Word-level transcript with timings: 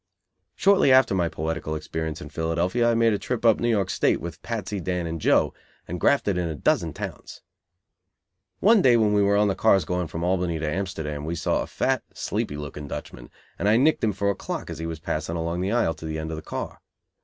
Shortly 0.55 0.91
after 0.91 1.13
my 1.13 1.29
poetical 1.29 1.75
experience 1.75 2.21
in 2.23 2.29
Philadelphia 2.29 2.89
I 2.89 2.95
made 2.95 3.13
a 3.13 3.19
trip 3.19 3.45
up 3.45 3.59
New 3.59 3.69
York 3.69 3.91
State 3.91 4.19
with 4.19 4.41
Patsy, 4.41 4.79
Dan 4.79 5.05
and 5.05 5.21
Joe, 5.21 5.53
and 5.87 5.99
grafted 5.99 6.39
in 6.39 6.47
a 6.49 6.55
dozen 6.55 6.91
towns. 6.91 7.43
One 8.61 8.81
day 8.81 8.97
when 8.97 9.13
we 9.13 9.21
were 9.21 9.37
on 9.37 9.47
the 9.47 9.53
cars 9.53 9.85
going 9.85 10.07
from 10.07 10.23
Albany 10.23 10.57
to 10.57 10.67
Amsterdam, 10.67 11.23
we 11.23 11.35
saw 11.35 11.61
a 11.61 11.67
fat, 11.67 12.01
sleepy 12.15 12.57
looking 12.57 12.87
Dutchman, 12.87 13.29
and 13.59 13.69
I 13.69 13.77
nicked 13.77 14.03
him 14.03 14.11
for 14.11 14.31
a 14.31 14.35
clock 14.35 14.71
as 14.71 14.79
he 14.79 14.87
was 14.87 14.99
passing 14.99 15.35
along 15.35 15.61
the 15.61 15.71
aisle 15.71 15.93
to 15.93 16.05
the 16.05 16.17
end 16.17 16.31
of 16.31 16.35
the 16.35 16.41
car. 16.41 16.81